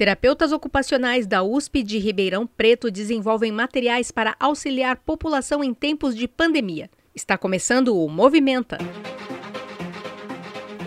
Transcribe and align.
Terapeutas 0.00 0.50
ocupacionais 0.50 1.26
da 1.26 1.42
USP 1.42 1.82
de 1.82 1.98
Ribeirão 1.98 2.46
Preto 2.46 2.90
desenvolvem 2.90 3.52
materiais 3.52 4.10
para 4.10 4.34
auxiliar 4.40 4.96
população 4.96 5.62
em 5.62 5.74
tempos 5.74 6.16
de 6.16 6.26
pandemia. 6.26 6.88
Está 7.14 7.36
começando 7.36 7.94
o 7.94 8.08
Movimenta. 8.08 8.78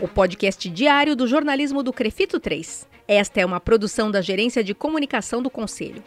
O 0.02 0.08
podcast 0.08 0.68
diário 0.68 1.16
do 1.16 1.28
jornalismo 1.28 1.84
do 1.84 1.94
Crefito 1.94 2.40
3. 2.40 2.90
Esta 3.08 3.40
é 3.40 3.46
uma 3.46 3.60
produção 3.60 4.10
da 4.10 4.20
Gerência 4.20 4.64
de 4.64 4.74
Comunicação 4.74 5.44
do 5.44 5.50
Conselho. 5.52 6.04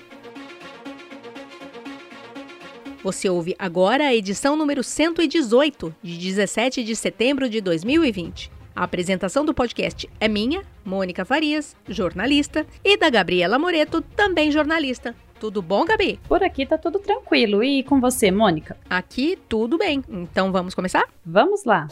Você 3.05 3.29
ouve 3.29 3.55
agora 3.57 4.09
a 4.09 4.15
edição 4.17 4.57
número 4.57 4.83
118, 4.83 5.95
de 6.03 6.19
17 6.19 6.83
de 6.83 6.97
setembro 6.97 7.49
de 7.49 7.61
2020. 7.61 8.56
A 8.77 8.85
apresentação 8.85 9.43
do 9.43 9.55
podcast 9.55 10.07
é 10.21 10.29
minha, 10.29 10.63
Mônica 10.85 11.25
Farias, 11.25 11.75
jornalista, 11.89 12.67
e 12.85 12.99
da 12.99 13.09
Gabriela 13.09 13.59
Moreto, 13.59 14.03
também 14.03 14.53
jornalista. 14.53 15.15
Tudo 15.41 15.63
bom, 15.63 15.83
Gabi? 15.87 16.21
Por 16.29 16.43
aqui 16.43 16.67
tá 16.67 16.77
tudo 16.77 16.99
tranquilo. 16.99 17.65
E 17.65 17.83
com 17.83 17.99
você, 18.03 18.31
Mônica? 18.31 18.77
Aqui 18.91 19.39
tudo 19.49 19.79
bem. 19.79 20.05
Então 20.07 20.53
vamos 20.53 20.75
começar? 20.75 21.05
Vamos 21.25 21.65
lá. 21.65 21.89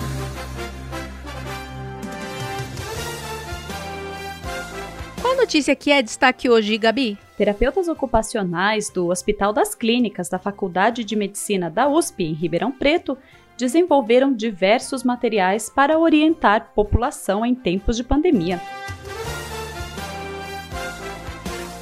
Qual 5.23 5.37
notícia 5.37 5.75
que 5.75 5.91
é 5.91 6.03
destaque 6.03 6.51
hoje, 6.51 6.77
Gabi? 6.77 7.17
Terapeutas 7.39 7.89
ocupacionais 7.89 8.91
do 8.91 9.09
Hospital 9.09 9.55
das 9.55 9.75
Clínicas 9.75 10.29
da 10.29 10.39
Faculdade 10.39 11.03
de 11.03 11.17
Medicina 11.17 11.71
da 11.71 11.89
USP, 11.89 12.25
em 12.25 12.35
Ribeirão 12.35 12.71
Preto, 12.71 13.17
desenvolveram 13.57 14.33
diversos 14.33 15.03
materiais 15.03 15.71
para 15.71 15.99
orientar 15.99 16.73
população 16.75 17.45
em 17.45 17.55
tempos 17.55 17.97
de 17.97 18.05
pandemia. 18.05 18.61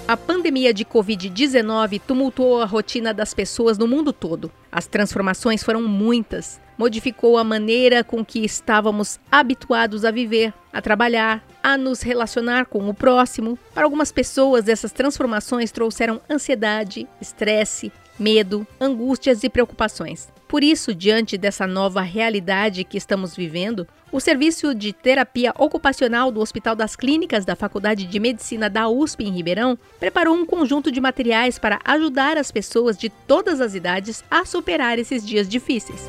A 0.07 0.17
pandemia 0.17 0.75
de 0.75 0.85
Covid-19 0.85 2.01
tumultuou 2.07 2.61
a 2.61 2.67
rotina 2.67 3.15
das 3.15 3.33
pessoas 3.33 3.78
no 3.78 3.87
mundo 3.87 4.12
todo. 4.12 4.53
As 4.70 4.87
transformações 4.87 5.62
foram 5.62 5.81
muitas. 5.81 6.61
Modificou 6.77 7.39
a 7.39 7.45
maneira 7.45 8.03
com 8.03 8.25
que 8.25 8.45
estávamos 8.45 9.19
habituados 9.31 10.05
a 10.05 10.11
viver, 10.11 10.53
a 10.73 10.83
trabalhar, 10.83 11.43
a 11.62 11.78
nos 11.78 12.03
relacionar 12.03 12.67
com 12.67 12.89
o 12.89 12.95
próximo. 12.95 13.59
Para 13.73 13.84
algumas 13.84 14.11
pessoas, 14.11 14.69
essas 14.69 14.93
transformações 14.93 15.70
trouxeram 15.70 16.20
ansiedade, 16.28 17.09
estresse, 17.20 17.93
medo, 18.19 18.67
angústias 18.81 19.43
e 19.43 19.49
preocupações. 19.49 20.29
Por 20.47 20.63
isso, 20.63 20.95
diante 20.95 21.39
dessa 21.39 21.67
nova 21.67 22.03
realidade 22.03 22.85
que 22.85 22.99
estamos 22.99 23.35
vivendo, 23.35 23.87
o 24.13 24.21
Serviço 24.21 24.75
de 24.75 24.93
Terapia 24.93 25.55
Ocupacional 25.59 26.31
do 26.31 26.41
Hospital 26.41 26.77
das 26.77 26.95
Clínicas 26.95 27.47
da 27.47 27.57
Faculdade 27.57 28.05
de 28.05 28.21
Medicina 28.21 28.69
da 28.69 28.87
USP 28.87 29.25
em 29.25 29.33
Ribeirão 29.33 29.79
preparou 29.99 30.35
um 30.35 30.45
conjunto 30.45 30.93
de 30.93 31.01
materiais 31.01 31.59
para 31.59 31.81
ajudar 31.83 32.37
as 32.37 32.53
pessoas 32.53 32.99
de 32.99 33.09
todas 33.09 33.63
as 33.63 33.75
idades 33.75 34.23
a 34.31 34.45
superar 34.45 34.99
esses 34.99 35.27
dias 35.27 35.49
difíceis. 35.49 36.07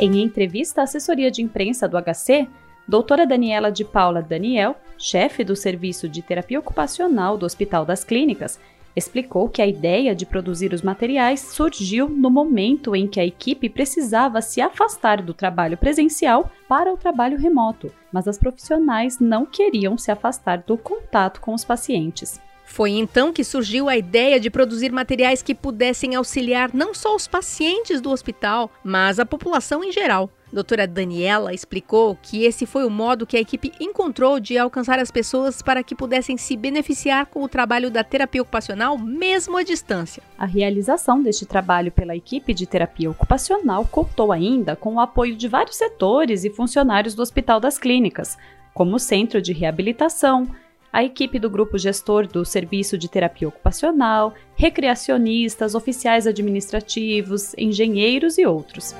Em 0.00 0.22
entrevista 0.22 0.80
à 0.80 0.84
assessoria 0.84 1.30
de 1.30 1.42
imprensa 1.42 1.86
do 1.86 1.96
HC, 1.96 2.48
doutora 2.86 3.26
Daniela 3.26 3.72
de 3.72 3.84
Paula 3.84 4.22
Daniel, 4.22 4.76
chefe 4.98 5.42
do 5.42 5.56
Serviço 5.56 6.08
de 6.08 6.22
Terapia 6.22 6.58
Ocupacional 6.58 7.36
do 7.36 7.46
Hospital 7.46 7.84
das 7.84 8.04
Clínicas, 8.04 8.60
explicou 8.96 9.48
que 9.48 9.60
a 9.60 9.66
ideia 9.66 10.14
de 10.14 10.24
produzir 10.24 10.72
os 10.72 10.82
materiais 10.82 11.40
surgiu 11.40 12.08
no 12.08 12.30
momento 12.30 12.94
em 12.94 13.08
que 13.08 13.18
a 13.18 13.26
equipe 13.26 13.68
precisava 13.68 14.40
se 14.40 14.60
afastar 14.60 15.20
do 15.20 15.34
trabalho 15.34 15.76
presencial 15.76 16.50
para 16.68 16.92
o 16.92 16.96
trabalho 16.96 17.38
remoto, 17.38 17.92
mas 18.12 18.28
as 18.28 18.38
profissionais 18.38 19.18
não 19.18 19.44
queriam 19.44 19.98
se 19.98 20.12
afastar 20.12 20.58
do 20.58 20.78
contato 20.78 21.40
com 21.40 21.54
os 21.54 21.64
pacientes. 21.64 22.40
Foi 22.64 22.92
então 22.92 23.32
que 23.32 23.44
surgiu 23.44 23.88
a 23.88 23.96
ideia 23.96 24.40
de 24.40 24.50
produzir 24.50 24.90
materiais 24.90 25.42
que 25.42 25.54
pudessem 25.54 26.14
auxiliar 26.14 26.70
não 26.72 26.94
só 26.94 27.14
os 27.14 27.26
pacientes 27.26 28.00
do 28.00 28.10
hospital, 28.10 28.70
mas 28.82 29.18
a 29.18 29.26
população 29.26 29.84
em 29.84 29.92
geral. 29.92 30.30
Doutora 30.54 30.86
Daniela 30.86 31.52
explicou 31.52 32.16
que 32.22 32.44
esse 32.44 32.64
foi 32.64 32.86
o 32.86 32.90
modo 32.90 33.26
que 33.26 33.36
a 33.36 33.40
equipe 33.40 33.72
encontrou 33.80 34.38
de 34.38 34.56
alcançar 34.56 35.00
as 35.00 35.10
pessoas 35.10 35.60
para 35.60 35.82
que 35.82 35.96
pudessem 35.96 36.36
se 36.36 36.56
beneficiar 36.56 37.26
com 37.26 37.42
o 37.42 37.48
trabalho 37.48 37.90
da 37.90 38.04
terapia 38.04 38.40
ocupacional, 38.40 38.96
mesmo 38.96 39.56
à 39.56 39.64
distância. 39.64 40.22
A 40.38 40.46
realização 40.46 41.20
deste 41.20 41.44
trabalho 41.44 41.90
pela 41.90 42.14
equipe 42.14 42.54
de 42.54 42.68
terapia 42.68 43.10
ocupacional 43.10 43.84
contou 43.84 44.30
ainda 44.30 44.76
com 44.76 44.94
o 44.94 45.00
apoio 45.00 45.34
de 45.34 45.48
vários 45.48 45.74
setores 45.74 46.44
e 46.44 46.50
funcionários 46.50 47.16
do 47.16 47.22
Hospital 47.22 47.58
das 47.58 47.76
Clínicas, 47.76 48.38
como 48.72 48.94
o 48.94 49.00
Centro 49.00 49.42
de 49.42 49.52
Reabilitação, 49.52 50.46
a 50.92 51.02
equipe 51.02 51.40
do 51.40 51.50
grupo 51.50 51.76
gestor 51.76 52.28
do 52.28 52.44
Serviço 52.44 52.96
de 52.96 53.08
Terapia 53.08 53.48
Ocupacional, 53.48 54.32
recreacionistas, 54.54 55.74
oficiais 55.74 56.28
administrativos, 56.28 57.54
engenheiros 57.58 58.38
e 58.38 58.46
outros. 58.46 58.94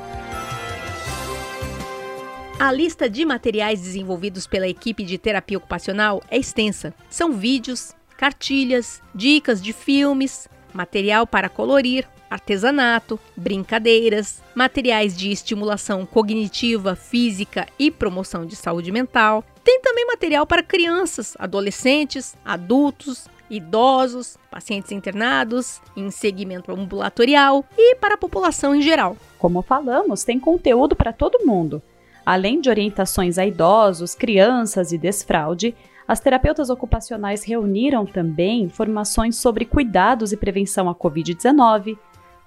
A 2.59 2.71
lista 2.71 3.11
de 3.11 3.25
materiais 3.25 3.81
desenvolvidos 3.81 4.47
pela 4.47 4.69
equipe 4.69 5.03
de 5.03 5.19
terapia 5.19 5.59
ocupacional 5.59 6.23
é 6.31 6.39
extensa. 6.39 6.95
São 7.11 7.33
vídeos, 7.33 7.93
cartilhas, 8.17 9.03
dicas 9.13 9.61
de 9.61 9.73
filmes, 9.73 10.49
material 10.73 11.27
para 11.27 11.49
colorir, 11.49 12.09
artesanato, 12.31 13.19
brincadeiras, 13.37 14.41
materiais 14.55 15.17
de 15.17 15.31
estimulação 15.31 16.07
cognitiva, 16.07 16.95
física 16.95 17.67
e 17.77 17.91
promoção 17.91 18.47
de 18.47 18.55
saúde 18.55 18.93
mental. 18.93 19.45
Tem 19.65 19.81
também 19.81 20.07
material 20.07 20.47
para 20.47 20.63
crianças, 20.63 21.35
adolescentes, 21.41 22.37
adultos, 22.45 23.27
idosos, 23.51 24.39
pacientes 24.51 24.93
internados, 24.93 25.81
em 25.97 26.11
segmento 26.11 26.73
ambulatorial 26.73 27.65
e 27.77 27.97
para 27.97 28.15
a 28.15 28.19
população 28.19 28.75
em 28.75 28.81
geral. 28.81 29.17
Como 29.39 29.61
falamos, 29.61 30.23
tem 30.23 30.39
conteúdo 30.39 30.95
para 30.95 31.13
todo 31.13 31.45
mundo. 31.45 31.83
Além 32.25 32.61
de 32.61 32.71
orientações 32.71 33.39
a 33.39 33.47
idosos, 33.47 34.15
crianças 34.15 34.93
e 34.93 34.99
desfraude, 34.99 35.75
as 36.07 36.21
terapeutas 36.21 36.71
ocupacionais 36.71 37.45
reuniram 37.45 38.05
também 38.05 38.62
informações 38.62 39.37
sobre 39.37 39.65
cuidados 39.65 40.33
e 40.33 40.37
prevenção 40.37 40.89
à 40.89 40.95
Covid-19, 40.95 41.99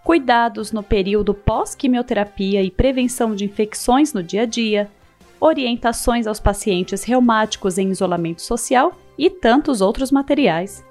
cuidados 0.04 0.72
no 0.72 0.82
período 0.82 1.34
pós-quimioterapia 1.34 2.64
e 2.64 2.72
prevenção 2.72 3.36
de 3.36 3.46
infecções 3.46 4.14
no 4.14 4.24
dia 4.24 4.44
a 4.44 4.46
dia, 4.46 4.90
orientações 5.40 6.26
aos 6.26 6.40
pacientes 6.40 7.04
reumáticos 7.04 7.78
em 7.78 7.90
isolamento 7.90 8.42
social 8.42 8.98
e 9.18 9.30
tantos 9.30 9.82
outros 9.82 10.12
materiais. 10.12 10.84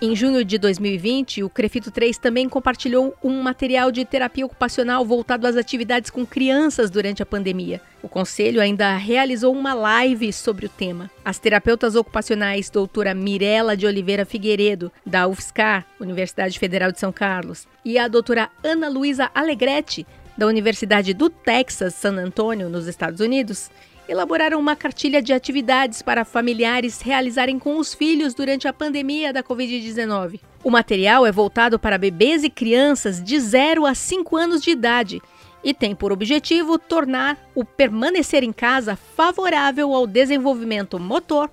Em 0.00 0.14
junho 0.14 0.44
de 0.44 0.58
2020, 0.58 1.42
o 1.42 1.50
Crefito 1.50 1.90
3 1.90 2.16
também 2.18 2.48
compartilhou 2.48 3.16
um 3.22 3.42
material 3.42 3.90
de 3.90 4.04
terapia 4.04 4.46
ocupacional 4.46 5.04
voltado 5.04 5.44
às 5.44 5.56
atividades 5.56 6.08
com 6.08 6.24
crianças 6.24 6.88
durante 6.88 7.20
a 7.20 7.26
pandemia. 7.26 7.80
O 8.00 8.08
conselho 8.08 8.60
ainda 8.60 8.96
realizou 8.96 9.52
uma 9.52 9.74
live 9.74 10.32
sobre 10.32 10.66
o 10.66 10.68
tema. 10.68 11.10
As 11.24 11.40
terapeutas 11.40 11.96
ocupacionais 11.96 12.70
doutora 12.70 13.12
Mirela 13.12 13.76
de 13.76 13.86
Oliveira 13.86 14.24
Figueiredo, 14.24 14.92
da 15.04 15.26
UFSCar, 15.26 15.84
Universidade 15.98 16.60
Federal 16.60 16.92
de 16.92 17.00
São 17.00 17.10
Carlos, 17.10 17.66
e 17.84 17.98
a 17.98 18.06
doutora 18.06 18.50
Ana 18.62 18.88
Luísa 18.88 19.28
Alegretti, 19.34 20.06
da 20.36 20.46
Universidade 20.46 21.12
do 21.12 21.28
Texas, 21.28 21.94
San 21.94 22.14
Antônio, 22.14 22.68
nos 22.68 22.86
Estados 22.86 23.18
Unidos, 23.18 23.68
elaboraram 24.08 24.58
uma 24.58 24.74
cartilha 24.74 25.20
de 25.20 25.32
atividades 25.32 26.00
para 26.00 26.24
familiares 26.24 27.00
realizarem 27.00 27.58
com 27.58 27.76
os 27.78 27.92
filhos 27.92 28.32
durante 28.32 28.66
a 28.66 28.72
pandemia 28.72 29.32
da 29.32 29.42
Covid-19. 29.42 30.40
O 30.64 30.70
material 30.70 31.26
é 31.26 31.30
voltado 31.30 31.78
para 31.78 31.98
bebês 31.98 32.42
e 32.42 32.50
crianças 32.50 33.22
de 33.22 33.38
0 33.38 33.84
a 33.84 33.94
5 33.94 34.36
anos 34.36 34.62
de 34.62 34.70
idade 34.70 35.20
e 35.62 35.74
tem 35.74 35.94
por 35.94 36.12
objetivo 36.12 36.78
tornar 36.78 37.36
o 37.54 37.64
permanecer 37.64 38.42
em 38.42 38.52
casa 38.52 38.96
favorável 38.96 39.92
ao 39.92 40.06
desenvolvimento 40.06 40.98
motor, 40.98 41.50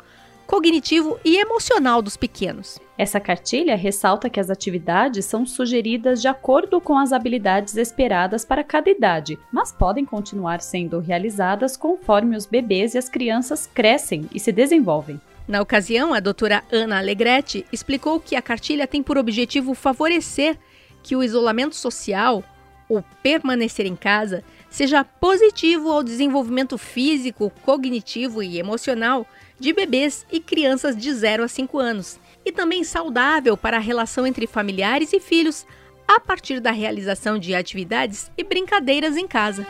cognitivo 0.47 1.19
e 1.25 1.37
emocional 1.37 2.01
dos 2.01 2.15
pequenos. 2.15 2.79
Essa 2.97 3.19
cartilha 3.19 3.75
ressalta 3.75 4.29
que 4.29 4.39
as 4.39 4.49
atividades 4.49 5.25
são 5.25 5.45
sugeridas 5.45 6.21
de 6.21 6.29
acordo 6.29 6.79
com 6.79 6.97
as 6.97 7.11
habilidades 7.11 7.75
esperadas 7.75 8.45
para 8.45 8.63
cada 8.63 8.89
idade, 8.89 9.37
mas 9.51 9.73
podem 9.73 10.05
continuar 10.05 10.61
sendo 10.61 10.99
realizadas 10.99 11.75
conforme 11.75 12.37
os 12.37 12.45
bebês 12.45 12.95
e 12.95 12.97
as 12.97 13.09
crianças 13.09 13.67
crescem 13.67 14.29
e 14.33 14.39
se 14.39 14.51
desenvolvem. 14.51 15.19
Na 15.45 15.61
ocasião, 15.61 16.13
a 16.13 16.21
doutora 16.21 16.63
Ana 16.71 16.97
Alegretti 16.97 17.65
explicou 17.71 18.19
que 18.19 18.35
a 18.35 18.41
cartilha 18.41 18.87
tem 18.87 19.03
por 19.03 19.17
objetivo 19.17 19.73
favorecer 19.73 20.57
que 21.03 21.17
o 21.17 21.23
isolamento 21.23 21.75
social, 21.75 22.43
o 22.89 23.01
permanecer 23.21 23.85
em 23.85 23.95
casa, 23.95 24.41
seja 24.69 25.03
positivo 25.03 25.91
ao 25.91 26.01
desenvolvimento 26.01 26.77
físico, 26.77 27.51
cognitivo 27.63 28.41
e 28.41 28.57
emocional 28.57 29.27
de 29.59 29.71
bebês 29.73 30.25
e 30.31 30.39
crianças 30.39 30.95
de 30.95 31.13
0 31.13 31.43
a 31.43 31.47
5 31.47 31.77
anos, 31.77 32.19
e 32.45 32.51
também 32.51 32.83
saudável 32.83 33.57
para 33.57 33.77
a 33.77 33.81
relação 33.81 34.27
entre 34.27 34.45
familiares 34.45 35.11
e 35.11 35.19
filhos, 35.19 35.65
a 36.07 36.19
partir 36.19 36.59
da 36.59 36.71
realização 36.71 37.39
de 37.39 37.55
atividades 37.55 38.31
e 38.37 38.43
brincadeiras 38.43 39.17
em 39.17 39.27
casa. 39.27 39.65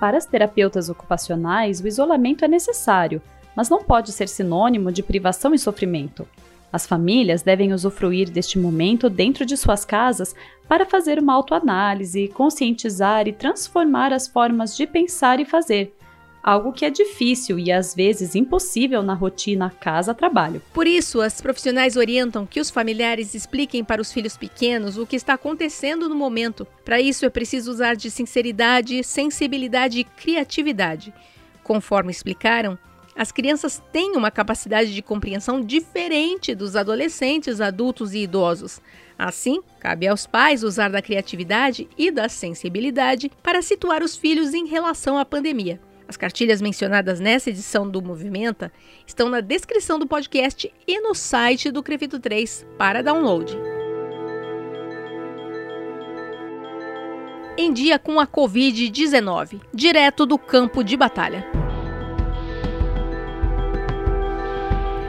Para 0.00 0.16
as 0.16 0.26
terapeutas 0.26 0.88
ocupacionais, 0.88 1.80
o 1.80 1.86
isolamento 1.86 2.44
é 2.44 2.48
necessário, 2.48 3.20
mas 3.54 3.68
não 3.68 3.82
pode 3.82 4.12
ser 4.12 4.28
sinônimo 4.28 4.92
de 4.92 5.02
privação 5.02 5.54
e 5.54 5.58
sofrimento. 5.58 6.26
As 6.72 6.86
famílias 6.86 7.42
devem 7.42 7.72
usufruir 7.72 8.30
deste 8.30 8.58
momento 8.58 9.08
dentro 9.08 9.46
de 9.46 9.56
suas 9.56 9.84
casas 9.84 10.34
para 10.68 10.84
fazer 10.84 11.18
uma 11.18 11.32
autoanálise, 11.32 12.28
conscientizar 12.28 13.26
e 13.26 13.32
transformar 13.32 14.12
as 14.12 14.26
formas 14.26 14.76
de 14.76 14.86
pensar 14.86 15.40
e 15.40 15.46
fazer, 15.46 15.95
algo 16.46 16.72
que 16.72 16.84
é 16.84 16.90
difícil 16.90 17.58
e 17.58 17.72
às 17.72 17.92
vezes 17.92 18.36
impossível 18.36 19.02
na 19.02 19.14
rotina 19.14 19.68
casa-trabalho. 19.68 20.62
Por 20.72 20.86
isso, 20.86 21.20
as 21.20 21.40
profissionais 21.40 21.96
orientam 21.96 22.46
que 22.46 22.60
os 22.60 22.70
familiares 22.70 23.34
expliquem 23.34 23.82
para 23.82 24.00
os 24.00 24.12
filhos 24.12 24.36
pequenos 24.36 24.96
o 24.96 25.04
que 25.04 25.16
está 25.16 25.34
acontecendo 25.34 26.08
no 26.08 26.14
momento. 26.14 26.64
Para 26.84 27.00
isso, 27.00 27.26
é 27.26 27.30
preciso 27.30 27.68
usar 27.72 27.96
de 27.96 28.12
sinceridade, 28.12 29.02
sensibilidade 29.02 29.98
e 29.98 30.04
criatividade. 30.04 31.12
Conforme 31.64 32.12
explicaram, 32.12 32.78
as 33.16 33.32
crianças 33.32 33.82
têm 33.90 34.12
uma 34.14 34.30
capacidade 34.30 34.94
de 34.94 35.02
compreensão 35.02 35.60
diferente 35.60 36.54
dos 36.54 36.76
adolescentes, 36.76 37.60
adultos 37.60 38.14
e 38.14 38.18
idosos. 38.18 38.80
Assim, 39.18 39.60
cabe 39.80 40.06
aos 40.06 40.28
pais 40.28 40.62
usar 40.62 40.90
da 40.90 41.02
criatividade 41.02 41.88
e 41.98 42.08
da 42.08 42.28
sensibilidade 42.28 43.32
para 43.42 43.62
situar 43.62 44.00
os 44.00 44.14
filhos 44.14 44.54
em 44.54 44.66
relação 44.66 45.18
à 45.18 45.24
pandemia. 45.24 45.80
As 46.08 46.16
cartilhas 46.16 46.62
mencionadas 46.62 47.18
nessa 47.18 47.50
edição 47.50 47.88
do 47.88 48.00
Movimenta 48.00 48.72
estão 49.06 49.28
na 49.28 49.40
descrição 49.40 49.98
do 49.98 50.06
podcast 50.06 50.72
e 50.86 51.00
no 51.00 51.14
site 51.14 51.70
do 51.70 51.82
Crefito 51.82 52.20
3 52.20 52.66
para 52.78 53.02
download. 53.02 53.56
Em 57.58 57.72
dia 57.72 57.98
com 57.98 58.20
a 58.20 58.26
Covid-19, 58.26 59.60
direto 59.72 60.26
do 60.26 60.38
campo 60.38 60.84
de 60.84 60.96
batalha. 60.96 61.65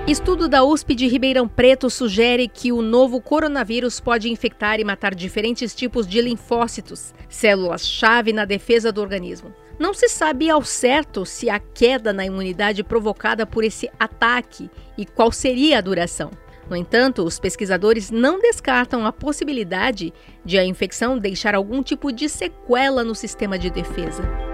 Estudo 0.08 0.48
da 0.48 0.64
USP 0.64 0.96
de 0.96 1.06
Ribeirão 1.06 1.50
Preto 1.50 1.90
sugere 1.90 2.48
que 2.48 2.72
o 2.72 2.82
novo 2.82 3.20
coronavírus 3.20 4.00
pode 4.00 4.32
infectar 4.32 4.80
e 4.80 4.84
matar 4.86 5.14
diferentes 5.14 5.76
tipos 5.76 6.08
de 6.08 6.22
linfócitos, 6.22 7.14
células-chave 7.28 8.32
na 8.32 8.46
defesa 8.46 8.90
do 8.90 9.02
organismo. 9.02 9.54
Não 9.78 9.94
se 9.94 10.08
sabe 10.08 10.50
ao 10.50 10.64
certo 10.64 11.26
se 11.26 11.50
a 11.50 11.60
queda 11.60 12.14
na 12.14 12.26
imunidade 12.26 12.86
provocada 12.86 13.46
por 13.46 13.66
esse 13.66 13.92
ataque 14.00 14.72
e 14.98 15.06
qual 15.06 15.30
seria 15.30 15.80
a 15.80 15.82
duração. 15.82 16.32
No 16.70 16.78
entanto, 16.78 17.22
os 17.24 17.38
pesquisadores 17.38 18.10
não 18.10 18.40
descartam 18.40 19.06
a 19.06 19.12
possibilidade 19.12 20.14
de 20.46 20.58
a 20.58 20.64
infecção 20.64 21.18
deixar 21.18 21.54
algum 21.54 21.84
tipo 21.84 22.14
de 22.14 22.30
sequela 22.30 23.04
no 23.04 23.14
sistema 23.14 23.60
de 23.60 23.70
defesa. 23.70 24.47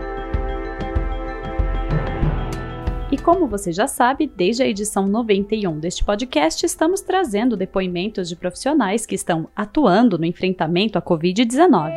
Como 3.23 3.47
você 3.47 3.71
já 3.71 3.87
sabe, 3.87 4.27
desde 4.27 4.61
a 4.61 4.67
edição 4.67 5.07
91 5.07 5.79
deste 5.79 6.03
podcast, 6.03 6.65
estamos 6.65 6.99
trazendo 6.99 7.55
depoimentos 7.55 8.27
de 8.27 8.35
profissionais 8.35 9.05
que 9.05 9.15
estão 9.15 9.47
atuando 9.55 10.17
no 10.17 10.25
enfrentamento 10.25 10.97
à 10.97 11.01
Covid-19. 11.01 11.93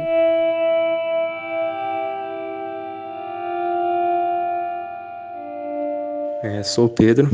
É, 6.45 6.63
sou 6.63 6.87
o 6.87 6.89
Pedro, 6.89 7.29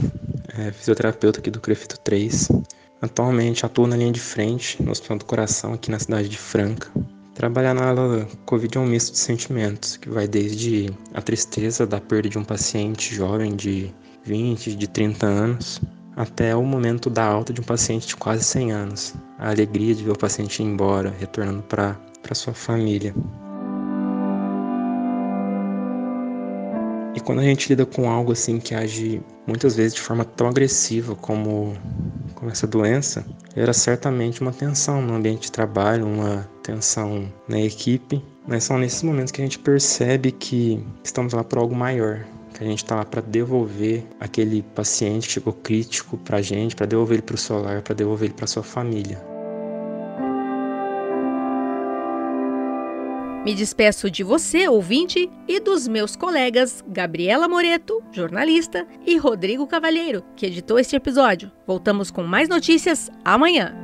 é, 0.58 0.72
fisioterapeuta 0.72 1.40
aqui 1.40 1.50
do 1.50 1.60
Crefito 1.60 2.00
3. 2.00 2.48
Atualmente 3.02 3.66
atuo 3.66 3.86
na 3.86 3.96
linha 3.96 4.12
de 4.12 4.20
frente 4.20 4.82
no 4.82 4.90
Hospital 4.90 5.18
do 5.18 5.24
Coração, 5.26 5.74
aqui 5.74 5.90
na 5.90 5.98
cidade 5.98 6.30
de 6.30 6.38
Franca. 6.38 6.88
Trabalhar 7.34 7.72
na 7.72 7.88
ala 7.88 8.28
Covid 8.44 8.76
é 8.76 8.80
um 8.80 8.86
misto 8.86 9.12
de 9.12 9.18
sentimentos, 9.18 9.96
que 9.96 10.10
vai 10.10 10.28
desde 10.28 10.92
a 11.14 11.22
tristeza 11.22 11.86
da 11.86 11.98
perda 11.98 12.28
de 12.28 12.38
um 12.38 12.44
paciente 12.44 13.14
jovem 13.14 13.56
de 13.56 13.90
20, 14.22 14.76
de 14.76 14.86
30 14.86 15.26
anos, 15.26 15.80
até 16.14 16.54
o 16.54 16.62
momento 16.62 17.08
da 17.08 17.24
alta 17.24 17.50
de 17.50 17.62
um 17.62 17.64
paciente 17.64 18.08
de 18.08 18.16
quase 18.16 18.44
100 18.44 18.72
anos. 18.72 19.14
A 19.38 19.48
alegria 19.48 19.94
de 19.94 20.04
ver 20.04 20.10
o 20.10 20.18
paciente 20.18 20.62
ir 20.62 20.66
embora, 20.66 21.14
retornando 21.18 21.62
para 21.62 21.96
sua 22.34 22.52
família. 22.52 23.14
E 27.14 27.20
quando 27.20 27.38
a 27.38 27.44
gente 27.44 27.70
lida 27.70 27.86
com 27.86 28.10
algo 28.10 28.32
assim 28.32 28.60
que 28.60 28.74
age 28.74 29.22
muitas 29.46 29.74
vezes 29.74 29.94
de 29.94 30.02
forma 30.02 30.24
tão 30.24 30.48
agressiva 30.48 31.14
como, 31.16 31.72
como 32.34 32.50
essa 32.50 32.66
doença, 32.66 33.24
era 33.56 33.72
certamente 33.72 34.42
uma 34.42 34.52
tensão 34.52 35.00
no 35.00 35.14
ambiente 35.14 35.44
de 35.44 35.52
trabalho, 35.52 36.06
uma 36.06 36.51
tensão 36.62 37.30
na 37.48 37.60
equipe. 37.60 38.22
Mas 38.46 38.64
são 38.64 38.78
nesses 38.78 39.02
momentos 39.02 39.30
que 39.30 39.40
a 39.40 39.44
gente 39.44 39.58
percebe 39.58 40.32
que 40.32 40.84
estamos 41.04 41.32
lá 41.32 41.44
por 41.44 41.58
algo 41.58 41.74
maior, 41.74 42.24
que 42.54 42.64
a 42.64 42.66
gente 42.66 42.82
está 42.82 42.96
lá 42.96 43.04
para 43.04 43.20
devolver 43.20 44.04
aquele 44.18 44.62
paciente 44.62 45.28
que 45.28 45.34
chegou 45.34 45.52
crítico 45.52 46.16
para 46.18 46.38
a 46.38 46.42
gente, 46.42 46.74
para 46.74 46.86
devolver 46.86 47.16
ele 47.16 47.22
para 47.22 47.34
o 47.34 47.38
solar, 47.38 47.82
para 47.82 47.94
devolver 47.94 48.28
ele 48.28 48.34
para 48.34 48.46
sua 48.46 48.62
família. 48.62 49.32
Me 53.44 53.54
despeço 53.54 54.08
de 54.08 54.22
você, 54.22 54.68
ouvinte, 54.68 55.28
e 55.48 55.58
dos 55.58 55.88
meus 55.88 56.14
colegas 56.14 56.82
Gabriela 56.86 57.48
Moreto, 57.48 58.00
jornalista, 58.12 58.86
e 59.04 59.16
Rodrigo 59.16 59.66
Cavalheiro, 59.66 60.22
que 60.36 60.46
editou 60.46 60.78
este 60.78 60.94
episódio. 60.94 61.50
Voltamos 61.66 62.08
com 62.08 62.22
mais 62.22 62.48
notícias 62.48 63.10
amanhã. 63.24 63.81